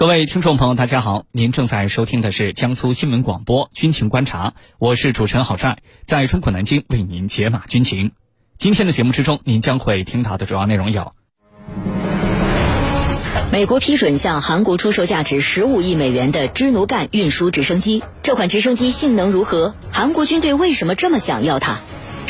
[0.00, 4.48] 各位听众朋友，大家好，您正在收听的是江苏新闻广播《军情观察》，
[4.78, 5.76] 我是主持人郝帅，
[6.06, 8.12] 在中国南京为您解码军情。
[8.56, 11.12] 今天的节目之中，您将会听到的主要内容有：
[13.52, 19.74] 美国批准向韩国出售价值十五亿美元的支奴干运输直升机，这款直升机性能如何？
[19.92, 21.76] 韩国军队为什么这么想要它？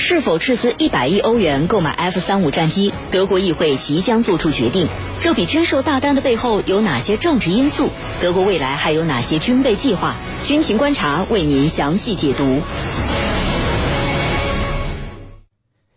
[0.00, 2.90] 是否斥资一百亿欧元购买 F 三五战机？
[3.10, 4.88] 德国议会即将做出决定。
[5.20, 7.90] 这笔军售大单的背后有哪些政治因素？
[8.18, 10.16] 德国未来还有哪些军备计划？
[10.42, 12.62] 军情观察为您详细解读。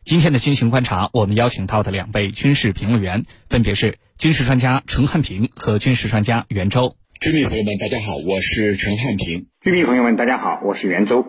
[0.04, 6.98] 今天的军情观察，我们邀请到的两位军事评论员分别是军事专家陈汉平和军事专家袁周。
[7.22, 9.48] 军迷朋友们，大家好，我是陈汉平。
[9.62, 11.26] 军迷朋友们，大家好，我是袁周。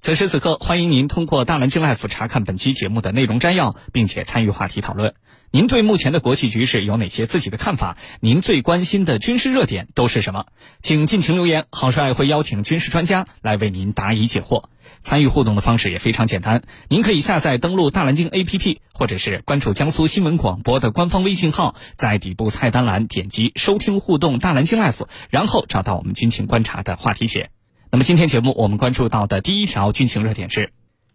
[0.00, 5.14] 此时此刻，欢迎您通过大蓝鲸 Life 查看本期节目的内容摘要，并且参与话题讨论。
[5.50, 7.96] 您对目前的国际局势有哪些自己的看法？
[8.20, 10.46] 您最关心的军事热点都是什么？
[10.82, 14.64] 请尽情留言，郝帅会邀请军事专家来为您答疑解惑。
[15.00, 27.50] 参与互动的方式也非常简单，您可以下载登录大蓝鲸 APP，或者是关注江苏新闻广播的官方微信号，在底部菜单栏点击收听互动大蓝鲸 Life，然后找到我们军情观察的话题帖。
[27.90, 30.72] 那么今天节目我们关注到的第一条军情热点是，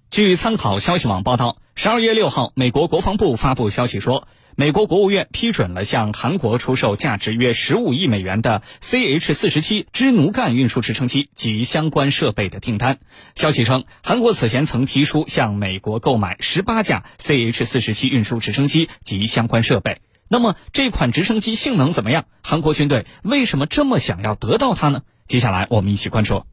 [0.10, 12.98] 据参考消息网报道，十二月六号，美国国防部发布消息说，美国国务院批准了向韩国出售价值约十五亿美元的 CH 四十七支奴干运输直升机及相关设备的订单。
[13.36, 20.02] 消息称，韩国此前曾提出向美国购买十八架 CH 四十七运输直升机及相关设备。
[20.28, 22.26] 那么这款直升机性能怎么样？
[22.42, 25.04] 韩国军队为什么这么想要得到它呢？
[25.28, 26.44] 接下来我们一起关注。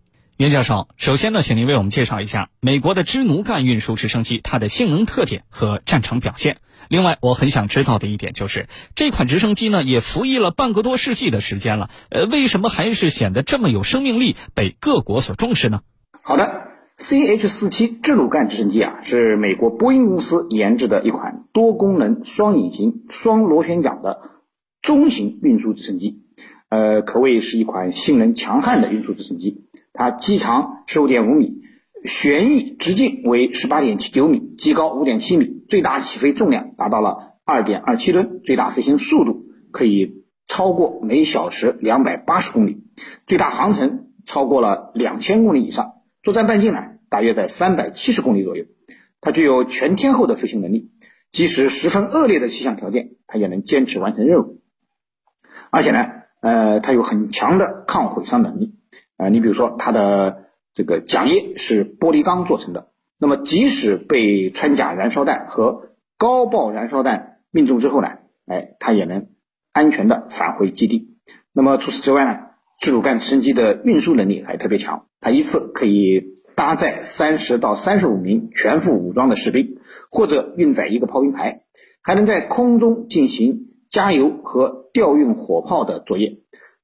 [0.40, 6.62] 袁教授，首先呢，请您为我们介绍一下美国的支奴干运输直升机它的性能特点和战场表现。
[6.88, 15.82] 另外，我很想知道的一点就是，这款直升机呢也服役了半个多世纪的时间了，呃，为什么还是显得这么有生命力，被各国所重视呢？
[16.22, 24.22] 好的，CH 四七支奴干直升机啊，是美国波音公司研制的一款多功能双引擎双螺旋桨的
[24.80, 26.22] 中型运输直升机，
[26.70, 29.66] 呃，可谓是一款性能强悍的运输直升机。
[29.92, 31.62] 它机长十五点五米，
[32.04, 42.84] 旋翼直径为十八点七九米，机高五点七米，最大起飞重量达到了二点二七吨，最大飞行速度可以超过每小时两百八十公里，
[43.26, 48.64] 最大航程超过了两千公里以上，作战半径呢大约在三百七十公里左右。
[49.20, 50.92] 它具有全天候的飞行能力，
[51.30, 54.62] 即使十分恶劣的气象条件，它也能坚持完成任务。
[55.70, 56.06] 而且呢，
[56.40, 58.76] 呃，它有很强的抗毁伤能力。
[59.20, 62.88] 啊，你比如说它的这个桨叶是玻璃钢做成的，
[63.18, 68.08] 那么即使被穿甲燃烧弹和高爆燃烧弹命中之后呢，
[68.46, 69.26] 哎，它也能
[69.72, 71.18] 安全的返回基地。
[71.52, 72.38] 那么除此之外呢，
[72.80, 81.64] 自主干直升机的运输能力还特别强，它一次可以搭载三十到三十五名全副武装的士兵，或者运载一个炮兵排，
[82.02, 86.38] 还能在空中进行加油和调运火炮的作业。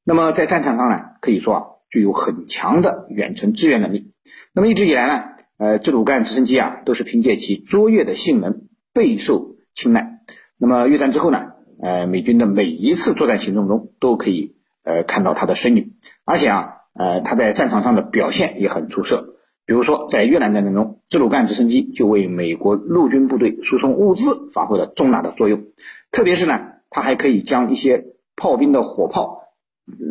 [0.04, 1.62] 那么在战场上呢，可以说啊。
[1.96, 4.12] 具有很强的远程支援能力。
[4.52, 5.24] 那么一直以来呢，
[5.56, 10.20] 呃，支鲁干直升机啊，都是凭借其卓越的性能备受青睐。
[10.58, 15.94] 那么越战之后呢，呃，美军的每一次作战行动中都可以呃看到它的身影，
[16.26, 19.32] 而且啊，呃，它在战场上的表现也很出色。
[19.64, 25.64] 比如说在越南战争中，支鲁干直升机就为美国陆军部队输送物资发挥了重大的作用。
[26.10, 28.04] 特别是呢，它还可以将一些
[28.36, 29.40] 炮兵的火炮，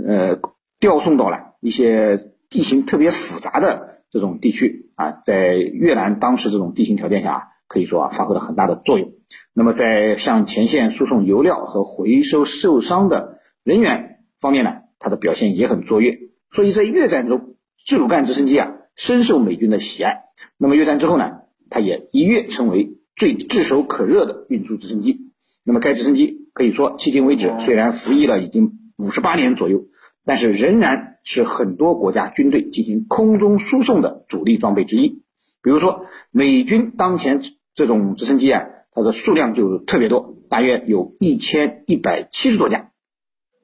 [0.07, 0.40] 呃，
[0.79, 1.44] 调送到了。
[1.65, 9.13] 一些地形特别复杂的这种地区啊，在越南当时这种地形条件下，可以说啊发挥了很大的作用。
[9.51, 16.19] 那么在向前线输送油料和回收受伤的人员方面呢，它的表现也很卓越。
[16.51, 20.25] 所以在越战中，支鲁干直升机啊深受美军的喜爱。
[20.59, 21.39] 那么越战之后呢，
[21.71, 25.31] 它也一跃成为最炙手可热的运输直升机。
[25.63, 29.85] 那么该直升机可以说迄今为止虽然服役了已经五十八年左右。
[30.28, 35.23] 但是仍然是很多国家军队进行空中输送的主力装备之一。
[35.61, 37.41] 比如说，美军当前
[37.73, 42.91] 这种直升机啊，它的数量就特别多，大约有一千一百七十多架。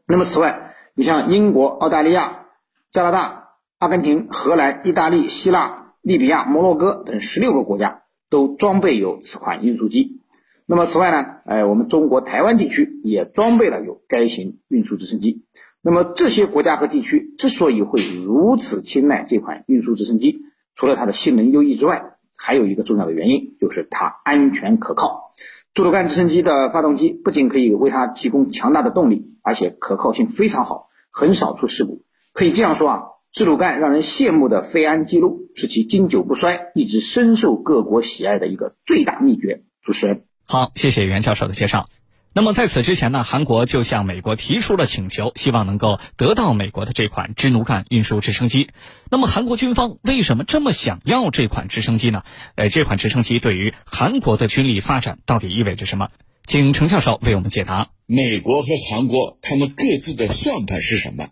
[0.07, 2.47] 那么此外，你像英国、澳大利亚、
[2.89, 10.19] 加拿大、阿根廷、荷兰、意大利、希腊、利比亚、摩洛哥等十六个国家都装备有此款运输机。
[10.65, 15.43] 那么此外呢，哎，我们中国台湾地区也装备了有该型运输直升机。
[15.81, 20.41] 那么这些国家和地区之所以会如此青睐这款运输直升机，
[20.75, 25.31] 除了它的性能优异之外，还有一个重要的原因就是它安全可靠。
[25.73, 32.03] 支鲁干直升机的发动机不仅可以为它提供强大的动力，而且可靠性非常好，很少出事故。
[32.33, 32.99] 可以这样说啊，
[33.31, 39.63] 支鲁干让人羡慕的飞安记录是其经久不衰、一直深受各国喜爱的一个最大秘诀。
[39.81, 41.87] 主持人，好，谢谢袁教授的介绍。
[42.33, 48.69] 那么在此之前呢，韩国就向美国提出了请求，希望能够得到美国的这款支奴干运输直升机。
[49.09, 52.23] 那么韩国军方为什么这么想要这款直升机呢？
[52.55, 56.09] 呃，这款直升机对于韩国的军力发展到底意味着什么？
[56.45, 57.89] 请程教授为我们解答。
[58.05, 61.31] 美国和韩国他们各自的算盘是什么？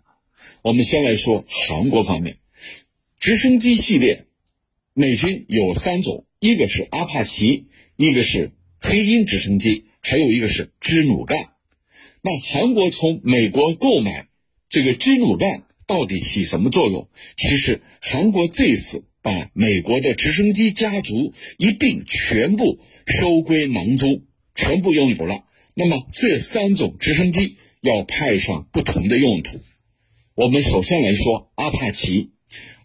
[0.60, 2.36] 我们先来说韩国方面，
[3.18, 4.26] 直升机系列，
[4.92, 9.86] 美军有三种，一个是阿帕奇，一个是黑鹰直升机。
[10.00, 11.50] 还有一个是支努干，
[12.22, 14.28] 那韩国从美国购买
[14.68, 17.08] 这个支努干到底起什么作用？
[17.36, 24.22] 其实韩国这次把美国的直升机家族一并全部收归囊中，
[24.54, 25.44] 全部拥有了。
[25.74, 29.60] 那么这三种直升机要派上不同的用途。
[30.34, 32.30] 我们首先来说阿帕奇，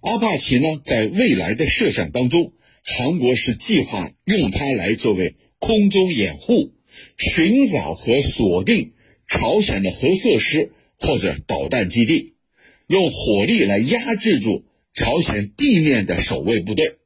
[0.01, 2.53] 阿帕奇呢，在未来的设想当中，
[2.83, 6.73] 韩国是计划用它来作为空中掩护。
[7.17, 8.93] 寻找和锁定
[9.27, 12.35] 朝鲜的核设施或者导弹基地，
[12.87, 16.97] 用火力来压制住朝鲜地面的守卫部队。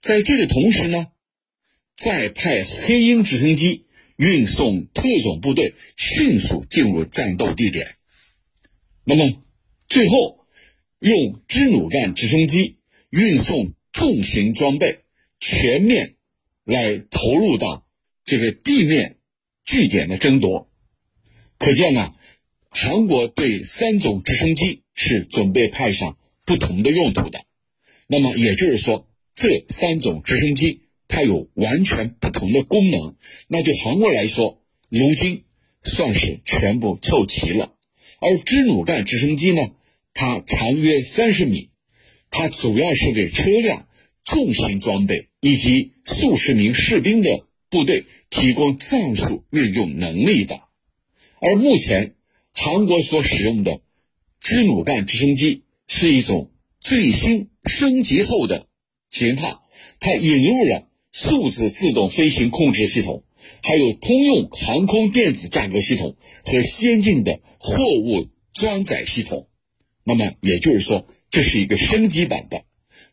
[0.00, 1.08] 在这个同时呢，
[1.94, 3.86] 再派黑鹰直升机
[4.16, 7.96] 运送特种部队迅速进入战斗地点。
[9.04, 9.42] 那么，
[9.88, 10.46] 最后
[10.98, 12.76] 用支努干直升机
[13.10, 15.00] 运送重型装备，
[15.40, 16.14] 全面
[16.64, 17.86] 来投入到。
[18.30, 19.16] 这个地面
[19.64, 20.70] 据点的争夺，
[21.58, 22.14] 可见呢，
[22.68, 26.16] 韩国对三种直升机是准备派上
[26.46, 27.44] 不同的用途的。
[28.06, 33.16] 那么也就是说，这三种直升机它有完全不同的功能。
[33.48, 35.42] 那对韩国来说，如今
[35.82, 37.74] 算是全部凑齐了。
[38.20, 39.72] 而支努干直升机呢，
[40.14, 41.70] 它长约三十米，
[42.30, 43.88] 它主要是给车辆、
[44.22, 47.48] 重型装备以及数十名士兵的。
[47.70, 50.60] 部队提供战术运用能力的，
[51.40, 52.16] 而目前
[52.52, 53.80] 韩国所使用的
[54.40, 56.50] 支努干直升机是一种
[56.80, 58.66] 最新升级后的
[59.08, 59.62] 型号，
[60.00, 63.22] 它引入了数字自动飞行控制系统，
[63.62, 69.48] 还有通用航空电子架构系统和先进的货物装载系统。
[70.02, 72.64] 那么也就是说，这是一个升级版的，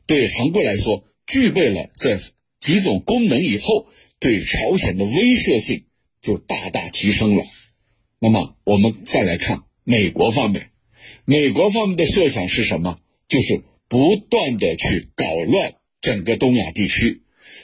[0.07, 2.17] 对韩国来说，具备了这
[2.59, 3.87] 几种功能以后。
[4.19, 5.85] 对朝鲜的威慑性
[6.21, 7.43] 就大大提升了。
[8.19, 10.71] 那么，我们再来看美国方面，
[11.25, 12.99] 美国方面的设想是什么？
[13.27, 17.23] 就是不断的去搞乱整个东亚地区，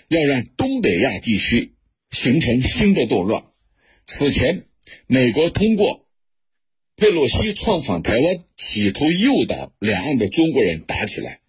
[0.09, 1.73] 要让东北亚地区
[2.11, 3.45] 形成新的动乱。
[4.05, 4.65] 此前，
[5.07, 6.05] 美国通过
[6.97, 11.39] 佩洛西创访台湾，企图诱导两岸的中国人打起来，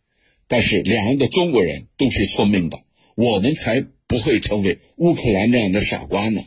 [0.46, 2.83] 但是两岸的中国人都是聪明的，
[3.14, 3.86] 我们才。
[4.06, 6.42] 不会成为乌克兰那样的傻瓜呢？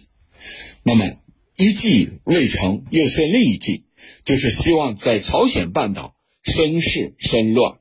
[0.84, 1.18] 那么
[1.56, 3.86] 一计未成，又设另一计，
[4.26, 7.80] 就是希望在朝鲜半岛生事生乱。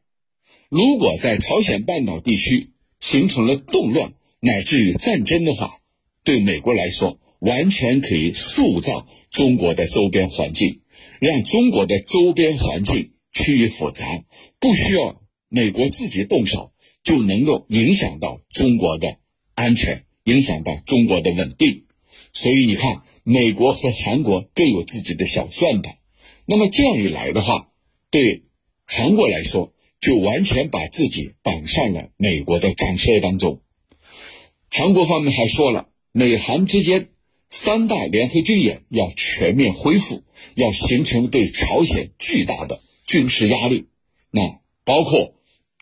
[0.70, 5.78] 如果在朝鲜半岛地区形成了动乱乃至于战争的话，
[6.24, 10.80] 对美国来说，完全可以塑造中国的周边环境，
[11.20, 14.24] 让中国的周边环境趋于复杂，
[14.58, 15.20] 不需要
[15.56, 19.16] 美国自己动手，就能够影响到中国的。
[19.54, 21.86] 安全影响到中国的稳定，
[22.34, 25.96] 所以你看，美国和韩国各有自己的小算盘。
[26.44, 27.72] 那么这样一来的话，
[28.10, 28.42] 对
[28.84, 33.62] 韩国来说，就完全把自己绑上了美国的战车当中。
[34.68, 37.08] 韩国方面还说了，美韩之间
[37.48, 40.22] 三大联合军演要全面恢复，
[40.54, 43.86] 要形成对朝鲜巨大的军事压力。
[44.30, 45.32] 那包括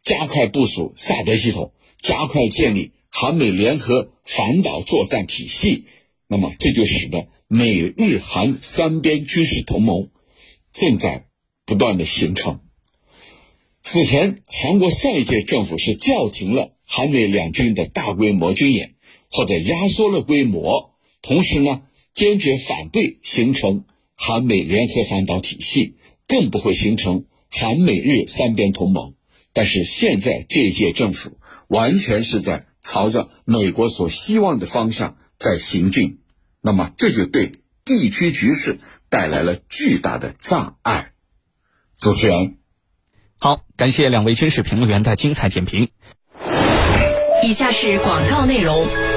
[0.04, 2.92] 加快部署萨德系统，加快建立。
[3.08, 5.84] 韩美联合反导作战体系，
[6.26, 10.10] 那么这就使得美日韩三边军事同盟
[10.72, 11.26] 正在
[11.64, 12.60] 不断的形成。
[13.80, 18.96] 此前，韩国上一届政府是叫停了韩美两军的大规模军演，
[19.30, 21.82] 或者压缩了规模，同时呢，
[22.12, 23.84] 坚决反对形成
[24.16, 25.94] 韩美联合反导体系，
[26.26, 29.14] 更不会形成韩美日三边同盟。
[29.54, 32.66] 但是现在这届政府完全是在。
[32.86, 36.18] 朝着美国所希望的方向在行进，
[36.60, 41.12] 那么这就对地区局势带来了巨大的障碍。
[41.98, 42.58] 主持人，
[43.38, 45.88] 好，感谢两位军事评论员的精彩点评。
[47.42, 49.13] 以下是广告内容。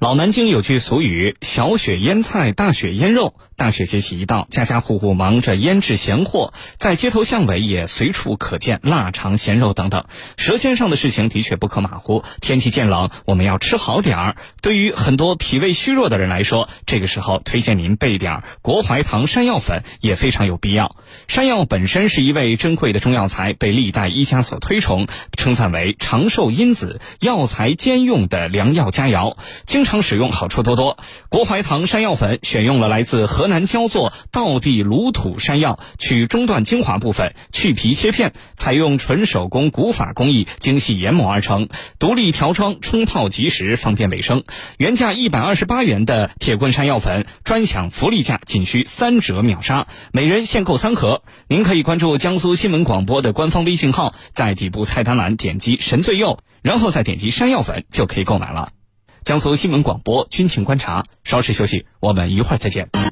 [0.00, 10.06] 老南京有句俗语：“小雪腌菜，大雪腌肉。”大雪节气一到，家家户户忙着腌制咸货，在街头巷尾也随处可见腊肠、咸肉等等。
[10.38, 12.24] 舌尖上的事情的确不可马虎。
[12.40, 14.36] 天气渐冷，我们要吃好点儿。
[14.62, 20.96] 对于很多脾胃虚弱的人来说，这个时候推荐您备点儿国槐堂山药粉也非常有必要。
[21.28, 30.98] 山药本身是一味珍贵的中药材，被历代医家所推崇，称赞为长寿因子、药材兼用的良药佳肴，经常使用，好处多多。
[31.30, 41.68] 国槐堂山药粉选用了来自河南焦作道地垆土山药，取中段精华部分，去皮切片，采用纯手工古法工艺，精细研磨而成，
[41.98, 44.44] 独立调装，冲泡即食，方便卫生。
[44.78, 51.24] 原价一百二十八元的铁棍山药粉，专享福利价，仅需三折秒杀，每人限购三盒。
[51.48, 58.70] 您可以关注江苏新闻广播的官方微信号，在底部菜单栏点击“神最右”，然后再点击山药粉，就可以购买了。
[59.22, 62.88] 江苏新闻广播军情观察，稍事休息，我们一会儿再见。